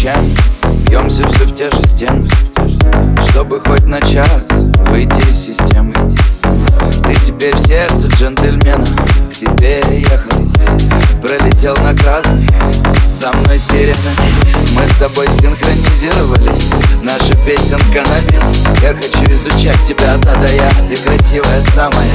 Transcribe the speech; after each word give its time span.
ночами 0.00 0.34
Бьемся 0.86 1.28
все 1.28 1.44
в 1.44 1.54
те 1.54 1.70
же 1.70 1.82
стены 1.82 2.26
Чтобы 3.28 3.60
хоть 3.60 3.84
на 3.86 4.00
час 4.00 4.28
выйти 4.88 5.20
из 5.28 5.36
системы. 5.36 5.94
Ты 7.04 7.14
теперь 7.24 7.54
в 7.54 7.60
сердце 7.60 8.08
джентльмена 8.08 8.86
К 9.30 9.34
тебе 9.34 9.82
ехал 10.00 10.30
Пролетел 11.20 11.76
на 11.76 11.94
красный 11.94 12.48
со 13.12 13.32
мной 13.32 13.58
сирена 13.58 14.12
Мы 14.72 14.82
с 14.86 14.96
тобой 14.98 15.26
синхронизировались. 15.40 16.70
Наша 17.02 17.34
песенка 17.44 18.02
на 18.08 18.20
бис 18.30 18.62
Я 18.82 18.94
хочу 18.94 19.32
изучать 19.34 19.82
тебя, 19.84 20.16
да 20.18 20.34
да 20.36 20.48
я 20.48 20.68
Ты 20.88 20.96
красивая 20.96 21.60
самая. 21.62 22.10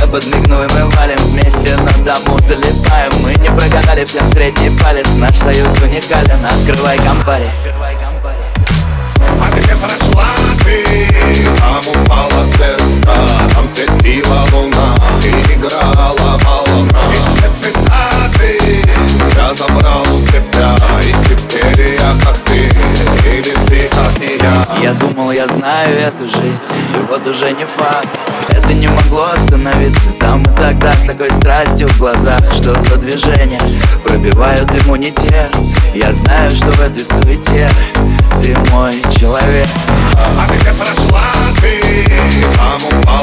Я 0.00 0.06
подмигну 0.06 0.64
и 0.64 0.68
мы 0.72 0.88
валим 0.90 1.18
вместе 1.28 1.76
на 1.76 2.04
дому 2.04 2.38
залипаем. 2.40 3.12
Мы 3.22 3.34
не 3.34 3.50
прогадали 3.50 4.04
всем 4.04 4.26
средний 4.28 4.70
палец. 4.82 5.08
Наш 5.16 5.36
союз 5.36 5.72
уникален. 5.80 6.44
Открывай 6.44 6.98
кампари 6.98 7.50
уже 27.32 27.50
не 27.52 27.64
факт. 27.64 28.08
Это 28.48 28.74
не 28.74 28.88
могло 28.88 29.28
остановиться 29.34 30.10
Там 30.20 30.42
и 30.42 30.56
тогда 30.56 30.92
с 30.92 31.04
такой 31.04 31.30
страстью 31.30 31.88
в 31.88 31.98
глазах 31.98 32.40
Что 32.52 32.78
за 32.80 32.96
движение 32.96 33.60
пробивают 34.04 34.70
иммунитет. 34.84 35.56
Я 35.94 36.12
знаю, 36.12 36.50
что 36.50 36.70
в 36.72 36.80
этой 36.80 37.04
суете 37.04 37.70
Ты 38.42 38.56
мой 38.72 38.92
человек. 39.18 39.68
А 40.16 40.46
где 40.48 40.72
прошла 40.72 41.24
ты? 41.60 42.10
Там 42.56 43.00
упала 43.00 43.21